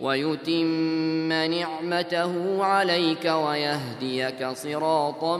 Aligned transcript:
ويتم 0.00 1.32
نعمته 1.32 2.64
عليك 2.64 3.24
ويهديك 3.24 4.48
صراطا 4.52 5.36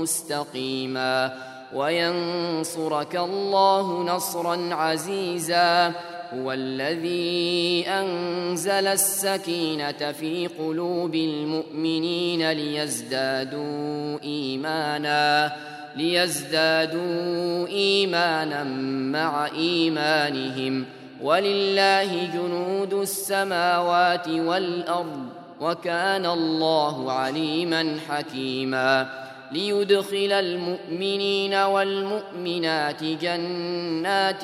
مستقيما 0.00 1.34
وينصرك 1.74 3.16
الله 3.16 4.02
نصرا 4.02 4.74
عزيزا 4.74 5.92
هو 6.34 6.52
الذي 6.52 7.84
أنزل 7.88 8.86
السكينة 8.86 10.12
في 10.12 10.46
قلوب 10.46 11.14
المؤمنين 11.14 12.50
ليزدادوا 12.50 14.22
إيمانا 14.22 15.52
ليزدادوا 15.96 17.66
إيمانا 17.68 18.64
مع 19.12 19.46
إيمانهم 19.46 20.84
ولله 21.22 22.26
جنود 22.34 22.94
السماوات 22.94 24.28
والأرض 24.28 25.26
وكان 25.60 26.26
الله 26.26 27.12
عليما 27.12 27.96
حكيما 28.08 29.20
ليدخل 29.52 30.32
المؤمنين 30.32 31.54
والمؤمنات 31.54 33.04
جنات 33.04 34.42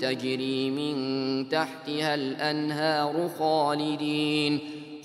تجري 0.00 0.70
من 0.70 1.48
تحتها 1.48 2.14
الأنهار 2.14 3.30
خالدين 3.38 4.60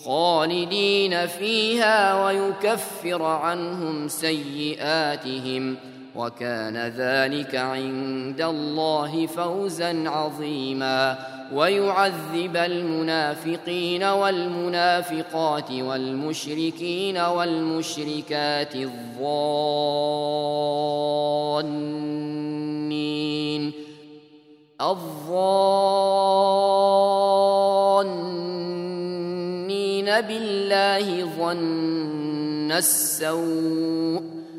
خالدين 0.06 1.28
فيها 1.28 2.26
ويكفر 2.26 3.24
عنهم 3.24 4.08
سيئاتهم 4.08 5.76
وكان 6.16 6.78
ذلك 6.78 7.56
عند 7.56 8.42
الله 8.42 9.28
فوزا 9.28 10.10
عظيما. 10.10 11.18
ويعذب 11.54 12.58
المنافقين 12.58 14.04
والمنافقات 14.04 15.72
والمشركين 15.72 17.18
والمشركات 17.18 18.76
الظانين. 18.76 19.40
الظانين 24.82 25.42
بالله 30.22 31.26
ظن 31.38 32.72
السوء. 32.72 34.39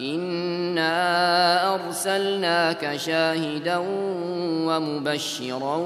انا 0.00 1.74
ارسلناك 1.74 2.96
شاهدا 2.96 3.76
ومبشرا 4.66 5.76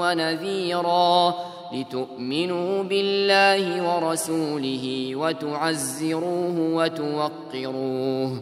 ونذيرا 0.00 1.34
لتؤمنوا 1.72 2.82
بالله 2.82 3.82
ورسوله 3.82 5.10
وتعزروه 5.14 6.56
وتوقروه 6.74 8.40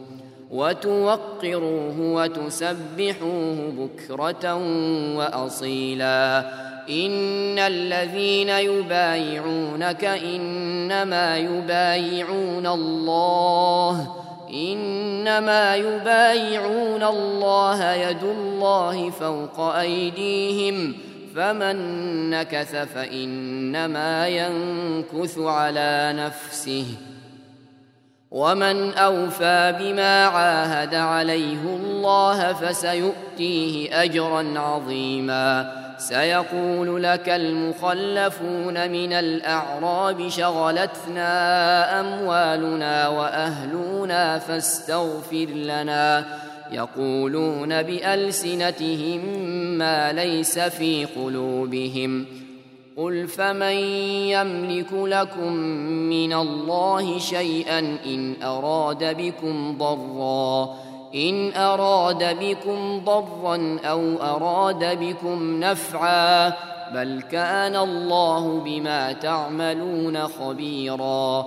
وتوقروه 0.50 2.00
وتسبحوه 2.00 3.72
بكره 3.78 4.54
واصيلا 5.16 6.38
ان 6.90 7.58
الذين 7.58 8.48
يبايعونك 8.48 10.04
انما 10.04 11.36
يبايعون 11.38 12.66
الله 12.66 14.27
إنما 14.52 15.76
يبايعون 15.76 17.02
الله 17.02 17.92
يد 17.94 18.22
الله 18.22 19.10
فوق 19.10 19.60
أيديهم 19.60 20.94
فمن 21.36 21.76
نكث 22.30 22.76
فإنما 22.76 24.28
ينكث 24.28 25.38
على 25.38 26.14
نفسه. 26.16 26.84
ومن 28.30 28.94
اوفى 28.94 29.74
بما 29.80 30.24
عاهد 30.24 30.94
عليه 30.94 31.62
الله 31.62 32.52
فسيؤتيه 32.52 34.02
اجرا 34.02 34.58
عظيما 34.58 35.72
سيقول 35.98 37.02
لك 37.02 37.28
المخلفون 37.28 38.90
من 38.90 39.12
الاعراب 39.12 40.28
شغلتنا 40.28 42.00
اموالنا 42.00 43.08
واهلنا 43.08 44.38
فاستغفر 44.38 45.46
لنا 45.54 46.24
يقولون 46.72 47.82
بالسنتهم 47.82 49.20
ما 49.78 50.12
ليس 50.12 50.58
في 50.58 51.04
قلوبهم 51.04 52.26
قل 52.98 53.28
فمن 53.28 53.76
يملك 54.34 54.92
لكم 54.92 55.52
من 56.10 56.32
الله 56.32 57.18
شيئا 57.18 57.78
ان 58.06 58.42
اراد 58.42 59.16
بكم 59.16 59.78
ضرا 59.78 60.74
ان 61.14 61.54
اراد 61.56 62.38
بكم 62.40 63.04
ضرا 63.04 63.78
أو 63.84 64.02
اراد 64.20 64.98
بكم 65.00 65.60
نفعا 65.60 66.52
بل 66.94 67.22
كان 67.30 67.76
الله 67.76 68.60
بما 68.64 69.12
تعملون 69.12 70.28
خبيرا 70.28 71.46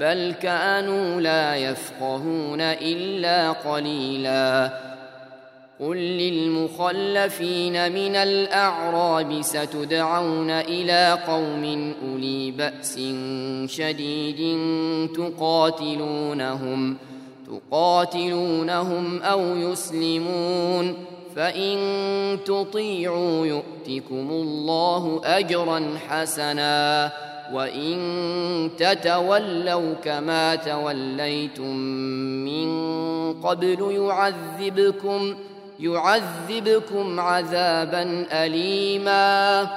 بل 0.00 0.34
كانوا 0.42 1.20
لا 1.20 1.56
يفقهون 1.56 2.60
إلا 2.60 3.52
قليلا. 3.52 4.78
قل 5.80 5.96
للمخلفين 5.96 7.92
من 7.92 8.16
الأعراب 8.16 9.42
ستدعون 9.42 10.50
إلى 10.50 11.18
قوم 11.26 11.94
أولي 12.08 12.50
بأس 12.50 12.94
شديد 13.66 14.58
تقاتلونهم 15.16 16.96
تقاتلونهم 17.46 19.22
أو 19.22 19.56
يسلمون. 19.56 20.94
فإن 21.36 21.78
تطيعوا 22.44 23.46
يؤتكم 23.46 24.30
الله 24.30 25.20
اجرا 25.24 25.98
حسنا. 26.08 27.12
وان 27.52 28.70
تتولوا 28.78 29.94
كما 30.04 30.54
توليتم 30.54 31.76
من 32.44 32.84
قبل 33.42 33.92
يعذبكم 33.92 35.36
يعذبكم 35.80 37.20
عذابا 37.20 38.26
اليما 38.32 39.68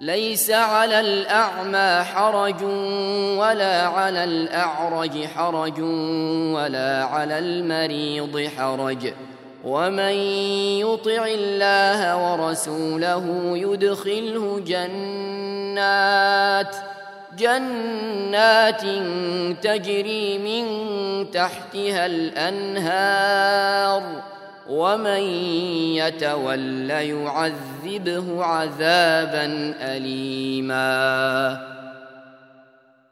ليس 0.00 0.50
على 0.50 1.00
الاعمى 1.00 2.04
حرج 2.04 2.62
ولا 3.38 3.86
على 3.86 4.24
الاعرج 4.24 5.24
حرج 5.24 5.80
ولا 6.54 7.04
على 7.04 7.38
المريض 7.38 8.50
حرج 8.56 9.12
ومن 9.64 10.14
يطع 10.80 11.26
الله 11.26 12.32
ورسوله 12.32 13.24
يدخله 13.54 14.62
جنات 14.66 16.76
جنات 17.38 18.82
تجري 19.62 20.38
من 20.38 20.64
تحتها 21.30 22.06
الأنهار. 22.06 24.02
ومن 24.68 25.20
يتول 25.96 26.90
يعذبه 26.90 28.44
عذابا 28.44 29.74
اليما. 29.80 31.79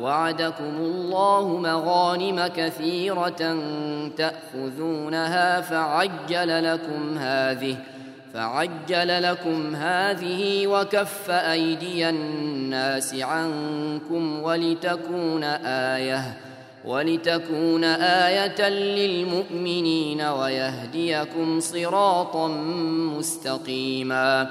وعدكم 0.00 0.76
الله 0.76 1.58
مغانم 1.58 2.46
كثيرة 2.56 3.56
تأخذونها 4.16 5.60
فعجل 5.60 6.72
لكم 6.72 7.18
هذه 7.18 7.76
فعجل 8.34 9.22
لكم 9.22 9.76
هذه 9.76 10.66
وكف 10.66 11.30
أيدي 11.30 12.08
الناس 12.08 13.14
عنكم 13.14 14.42
ولتكون 14.42 15.44
إيه 15.44 16.36
ولتكون 16.84 17.84
آية 17.84 18.68
للمؤمنين 18.68 20.22
ويهديكم 20.22 21.60
صراطا 21.60 22.48
مستقيما 23.18 24.50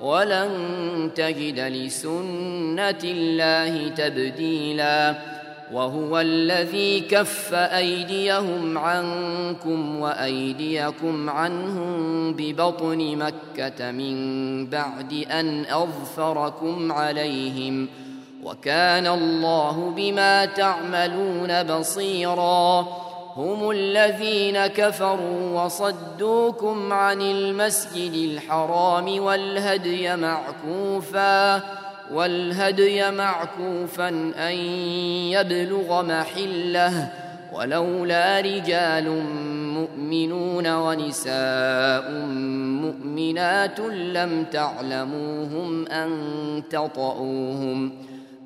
ولن 0.00 0.50
تجد 1.14 1.60
لسنة 1.60 3.00
الله 3.04 3.88
تبديلا 3.88 5.14
وهو 5.72 6.20
الذي 6.20 7.00
كف 7.00 7.54
أيديهم 7.54 8.78
عنكم 8.78 10.00
وأيديكم 10.00 11.30
عنهم 11.30 12.32
ببطن 12.32 13.16
مكة 13.16 13.90
من 13.90 14.66
بعد 14.66 15.12
أن 15.30 15.64
أظفركم 15.64 16.92
عليهم 16.92 17.88
وكان 18.44 19.06
الله 19.06 19.92
بما 19.96 20.44
تعملون 20.44 21.62
بصيرا 21.62 22.88
هم 23.36 23.70
الذين 23.70 24.66
كفروا 24.66 25.64
وصدوكم 25.64 26.92
عن 26.92 27.20
المسجد 27.20 28.12
الحرام 28.14 29.22
والهدي 29.22 30.16
معكوفا 30.16 31.62
والهدي 32.12 33.10
معكوفا 33.10 34.08
أن 34.38 34.54
يبلغ 35.32 36.02
محله. 36.02 37.10
ولولا 37.52 38.40
رجال 38.40 39.22
مؤمنون 39.74 40.66
ونساء 40.66 42.10
مؤمنات 42.82 43.80
لم 43.90 44.44
تعلموهم 44.44 45.86
أن 45.86 46.12
تطئوهم 46.70 48.07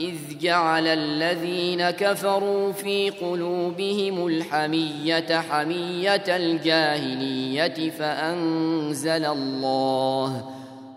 إذ 0.00 0.38
جعل 0.40 0.86
الذين 0.86 1.90
كفروا 1.90 2.72
في 2.72 3.10
قلوبهم 3.10 4.26
الحمية 4.26 5.40
حمية 5.40 6.24
الجاهلية 6.28 7.90
فأنزل 7.90 9.24
الله 9.24 10.50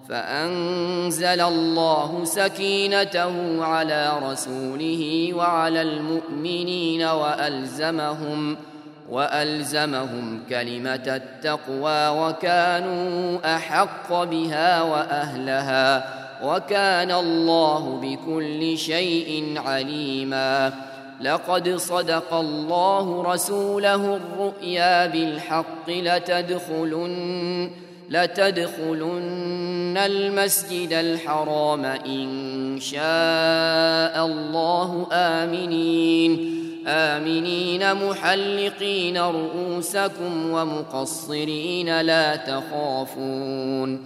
فأنزل 0.09 1.41
الله 1.41 2.23
سكينته 2.23 3.63
على 3.63 4.19
رسوله 4.23 5.33
وعلى 5.33 5.81
المؤمنين 5.81 7.03
وألزمهم 7.03 8.57
وألزمهم 9.09 10.43
كلمة 10.49 10.93
التقوى 10.93 12.07
وكانوا 12.07 13.55
أحق 13.55 14.23
بها 14.23 14.81
وأهلها. 14.81 16.20
وكان 16.43 17.11
الله 17.11 17.99
بكل 18.01 18.77
شيء 18.77 19.53
عليما. 19.65 20.73
لقد 21.21 21.75
صدق 21.75 22.33
الله 22.33 23.33
رسوله 23.33 24.15
الرؤيا 24.15 25.05
بالحق 25.05 25.89
لتدخلن 25.89 27.69
لتدخلن 28.09 29.97
المسجد 29.97 30.93
الحرام 30.93 31.85
إن 31.85 32.79
شاء 32.79 34.25
الله 34.25 35.07
آمنين. 35.11 36.57
آمنين 36.87 37.93
محلقين 37.93 39.17
رؤوسكم 39.17 40.51
ومقصرين 40.51 42.01
لا 42.01 42.35
تخافون. 42.35 44.05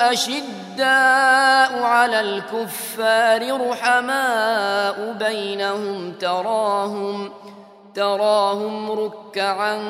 أشداء 0.00 1.82
على 1.82 2.20
الكفار 2.20 3.68
رحماء 3.68 5.12
بينهم 5.12 6.12
تراهم 6.12 7.30
تراهم 7.94 8.90
ركعا 8.90 9.80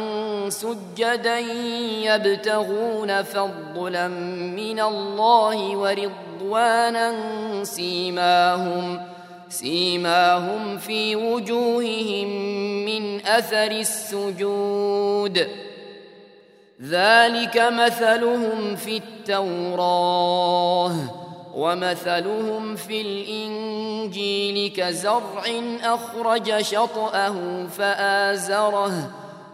سجدا 0.49 1.39
يبتغون 1.39 3.23
فضلا 3.23 4.09
من 4.09 4.81
الله 4.81 5.77
ورضوانا 5.77 7.15
سيماهم 7.65 9.01
سيماهم 9.49 10.79
في 10.79 11.17
وجوههم 11.17 12.29
من 12.85 13.27
أثر 13.27 13.71
السجود. 13.71 15.66
ذلك 16.83 17.57
مثلهم 17.57 18.77
في 18.77 18.97
التوراة 18.97 20.93
ومثلهم 21.55 22.77
في 22.77 23.01
الإنجيل 23.01 24.73
كزرع 24.77 25.45
أخرج 25.83 26.61
شطأه 26.61 27.67
فآزره 27.67 29.11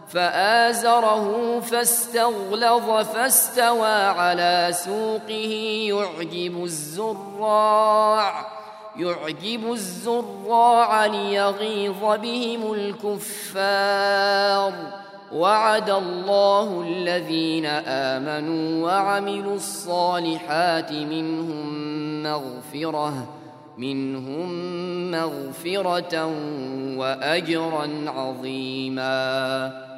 فآزره 0.07 1.59
فاستغلظ 1.59 2.89
فاستوى 2.89 3.89
على 3.89 4.69
سوقه. 4.71 5.53
يعجب 5.87 6.63
الزراع 6.63 8.45
يعجب 8.97 9.71
الزراع 9.71 11.05
ليغيظ 11.05 12.03
بهم 12.03 12.73
الكفار. 12.73 14.73
وعد 15.33 15.89
الله 15.89 16.83
الذين 16.87 17.65
آمنوا 17.65 18.85
وعملوا 18.85 19.55
الصالحات 19.55 20.91
منهم 20.91 22.23
مغفرة 22.23 23.27
منهم 23.77 24.51
مغفرة 25.11 26.25
وأجرا 26.97 27.89
عظيما. 28.07 29.92